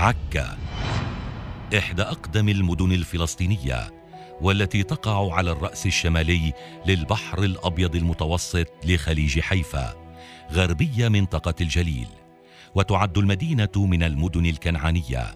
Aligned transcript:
عكا 0.00 0.58
إحدى 1.78 2.02
أقدم 2.02 2.48
المدن 2.48 2.92
الفلسطينية 2.92 3.90
والتي 4.40 4.82
تقع 4.82 5.34
على 5.34 5.50
الرأس 5.50 5.86
الشمالي 5.86 6.52
للبحر 6.86 7.42
الأبيض 7.42 7.96
المتوسط 7.96 8.66
لخليج 8.84 9.40
حيفا 9.40 9.94
غربية 10.52 11.08
منطقة 11.08 11.54
الجليل 11.60 12.06
وتعد 12.74 13.18
المدينة 13.18 13.68
من 13.76 14.02
المدن 14.02 14.46
الكنعانية 14.46 15.34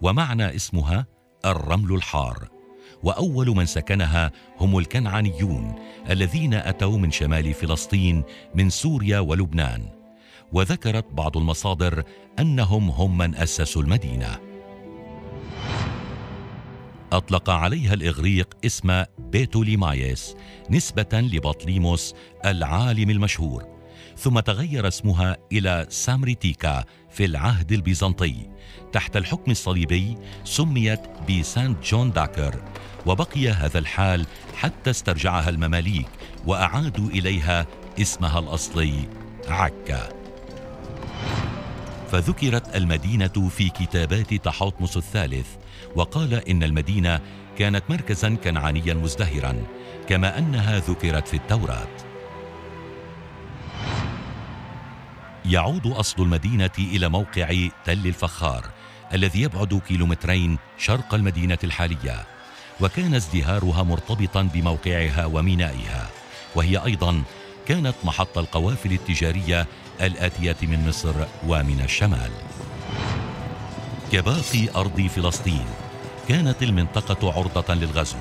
ومعنى 0.00 0.56
اسمها 0.56 1.06
الرمل 1.44 1.94
الحار 1.94 2.48
وأول 3.02 3.48
من 3.48 3.66
سكنها 3.66 4.32
هم 4.60 4.78
الكنعانيون 4.78 5.74
الذين 6.10 6.54
أتوا 6.54 6.98
من 6.98 7.10
شمال 7.10 7.54
فلسطين 7.54 8.22
من 8.54 8.70
سوريا 8.70 9.18
ولبنان. 9.18 10.01
وذكرت 10.52 11.06
بعض 11.12 11.36
المصادر 11.36 12.02
أنهم 12.38 12.90
هم 12.90 13.18
من 13.18 13.34
أسسوا 13.34 13.82
المدينة. 13.82 14.38
أطلق 17.12 17.50
عليها 17.50 17.94
الإغريق 17.94 18.54
اسم 18.64 19.04
بيتوليمايس 19.18 20.34
نسبة 20.70 21.08
لبطليموس 21.12 22.14
العالم 22.44 23.10
المشهور 23.10 23.66
ثم 24.16 24.40
تغير 24.40 24.88
اسمها 24.88 25.36
إلى 25.52 25.86
سامريتيكا 25.88 26.84
في 27.10 27.24
العهد 27.24 27.72
البيزنطي 27.72 28.34
تحت 28.92 29.16
الحكم 29.16 29.50
الصليبي 29.50 30.16
سميت 30.44 31.00
بسانت 31.30 31.84
جون 31.84 32.12
داكر 32.12 32.62
وبقي 33.06 33.48
هذا 33.48 33.78
الحال 33.78 34.26
حتى 34.54 34.90
استرجعها 34.90 35.48
المماليك 35.48 36.08
وأعادوا 36.46 37.08
إليها 37.08 37.66
اسمها 38.00 38.38
الأصلي 38.38 39.08
عكا. 39.48 40.21
فذكرت 42.12 42.76
المدينة 42.76 43.48
في 43.50 43.68
كتابات 43.68 44.34
تحتمس 44.34 44.96
الثالث 44.96 45.46
وقال 45.96 46.48
إن 46.48 46.62
المدينة 46.62 47.20
كانت 47.58 47.84
مركزا 47.88 48.34
كنعانيا 48.34 48.94
مزدهرا 48.94 49.56
كما 50.08 50.38
أنها 50.38 50.78
ذكرت 50.78 51.28
في 51.28 51.36
التوراة. 51.36 51.88
يعود 55.44 55.86
أصل 55.86 56.22
المدينة 56.22 56.70
إلى 56.78 57.08
موقع 57.08 57.68
تل 57.84 58.06
الفخار 58.06 58.70
الذي 59.12 59.42
يبعد 59.42 59.80
كيلومترين 59.88 60.58
شرق 60.78 61.14
المدينة 61.14 61.58
الحالية 61.64 62.24
وكان 62.80 63.14
ازدهارها 63.14 63.82
مرتبطا 63.82 64.42
بموقعها 64.42 65.26
ومينائها 65.26 66.10
وهي 66.54 66.84
أيضا 66.84 67.22
كانت 67.68 67.94
محط 68.04 68.38
القوافل 68.38 68.92
التجارية 68.92 69.66
الآتية 70.00 70.56
من 70.62 70.88
مصر 70.88 71.14
ومن 71.46 71.80
الشمال. 71.84 72.30
كباقي 74.12 74.68
أرض 74.76 75.00
فلسطين 75.00 75.66
كانت 76.28 76.62
المنطقة 76.62 77.32
عرضة 77.32 77.74
للغزو 77.74 78.18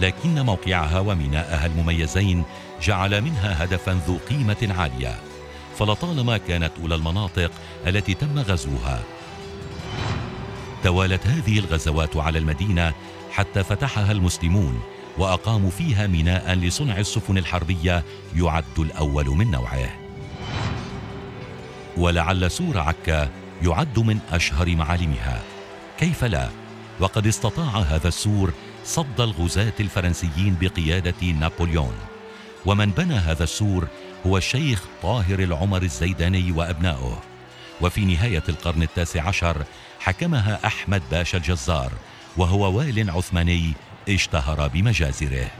لكن 0.00 0.40
موقعها 0.40 1.00
وميناءها 1.00 1.66
المميزين 1.66 2.44
جعل 2.82 3.20
منها 3.20 3.64
هدفا 3.64 4.00
ذو 4.06 4.18
قيمة 4.30 4.74
عالية. 4.78 5.14
فلطالما 5.78 6.38
كانت 6.38 6.72
أولى 6.82 6.94
المناطق 6.94 7.50
التي 7.86 8.14
تم 8.14 8.38
غزوها. 8.38 9.02
توالت 10.84 11.26
هذه 11.26 11.58
الغزوات 11.58 12.16
على 12.16 12.38
المدينة 12.38 12.92
حتى 13.32 13.64
فتحها 13.64 14.12
المسلمون 14.12 14.80
وأقاموا 15.18 15.70
فيها 15.70 16.06
ميناء 16.06 16.54
لصنع 16.54 16.98
السفن 16.98 17.38
الحربية 17.38 18.04
يعد 18.36 18.78
الأول 18.78 19.26
من 19.26 19.50
نوعه. 19.50 19.88
ولعل 21.96 22.50
سور 22.50 22.78
عكا 22.78 23.30
يعد 23.62 23.98
من 23.98 24.18
أشهر 24.32 24.76
معالمها. 24.76 25.42
كيف 25.98 26.24
لا؟ 26.24 26.48
وقد 27.00 27.26
استطاع 27.26 27.78
هذا 27.78 28.08
السور 28.08 28.52
صد 28.84 29.20
الغزاة 29.20 29.72
الفرنسيين 29.80 30.56
بقيادة 30.60 31.26
نابليون. 31.26 31.94
ومن 32.66 32.90
بنى 32.90 33.14
هذا 33.14 33.44
السور 33.44 33.88
هو 34.26 34.36
الشيخ 34.36 34.82
طاهر 35.02 35.38
العمر 35.38 35.82
الزيداني 35.82 36.52
وابناؤه 36.52 37.22
وفي 37.80 38.04
نهاية 38.04 38.42
القرن 38.48 38.82
التاسع 38.82 39.28
عشر 39.28 39.64
حكمها 40.00 40.66
أحمد 40.66 41.02
باشا 41.10 41.38
الجزار 41.38 41.92
وهو 42.36 42.78
وال 42.78 43.10
عثماني 43.10 43.72
اشتهر 44.08 44.68
بمجازره. 44.68 45.50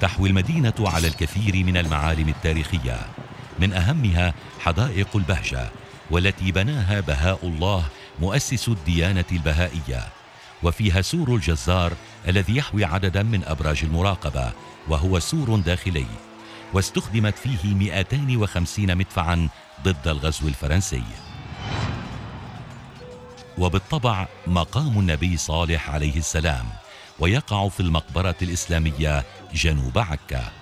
تحوي 0.00 0.28
المدينة 0.28 0.74
على 0.80 1.08
الكثير 1.08 1.64
من 1.64 1.76
المعالم 1.76 2.28
التاريخية. 2.28 3.00
من 3.58 3.72
أهمها 3.72 4.34
حدائق 4.60 5.16
البهجة 5.16 5.70
والتي 6.10 6.52
بناها 6.52 7.00
بهاء 7.00 7.38
الله 7.42 7.84
مؤسس 8.20 8.68
الديانة 8.68 9.24
البهائية. 9.32 10.08
وفيها 10.62 11.02
سور 11.02 11.34
الجزار 11.34 11.92
الذي 12.28 12.56
يحوي 12.56 12.84
عددا 12.84 13.22
من 13.22 13.44
أبراج 13.44 13.80
المراقبة 13.84 14.52
وهو 14.88 15.18
سور 15.18 15.56
داخلي. 15.56 16.06
واستخدمت 16.72 17.38
فيه 17.38 17.74
250 17.74 18.96
مدفعا 18.96 19.48
ضد 19.84 20.08
الغزو 20.08 20.48
الفرنسي. 20.48 21.02
وبالطبع 23.58 24.26
مقام 24.46 24.98
النبي 24.98 25.36
صالح 25.36 25.90
عليه 25.90 26.16
السلام 26.16 26.66
ويقع 27.18 27.68
في 27.68 27.80
المقبرة 27.80 28.36
الإسلامية 28.42 29.24
جنوب 29.54 29.98
عكا. 29.98 30.52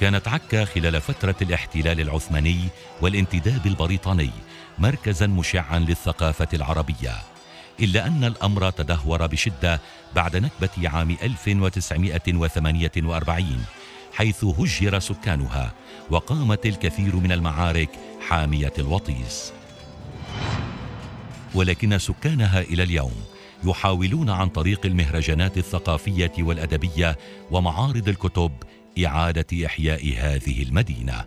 كانت 0.00 0.28
عكا 0.28 0.64
خلال 0.64 1.00
فترة 1.00 1.34
الاحتلال 1.42 2.00
العثماني 2.00 2.68
والانتداب 3.00 3.66
البريطاني 3.66 4.30
مركزا 4.78 5.26
مشعا 5.26 5.78
للثقافة 5.78 6.48
العربية 6.54 7.14
إلا 7.80 8.06
أن 8.06 8.24
الأمر 8.24 8.70
تدهور 8.70 9.26
بشدة 9.26 9.80
بعد 10.14 10.36
نكبة 10.36 10.88
عام 10.88 11.16
1948 11.22 13.64
حيث 14.12 14.44
هجر 14.44 14.98
سكانها 14.98 15.72
وقامت 16.10 16.66
الكثير 16.66 17.16
من 17.16 17.32
المعارك 17.32 17.90
حامية 18.28 18.72
الوطيس. 18.78 19.52
ولكن 21.54 21.98
سكانها 21.98 22.60
إلى 22.60 22.82
اليوم 22.82 23.12
يحاولون 23.64 24.30
عن 24.30 24.48
طريق 24.48 24.86
المهرجانات 24.86 25.58
الثقافية 25.58 26.32
والأدبية 26.38 27.18
ومعارض 27.50 28.08
الكتب 28.08 28.52
إعادة 29.06 29.66
إحياء 29.66 30.14
هذه 30.18 30.62
المدينة. 30.62 31.24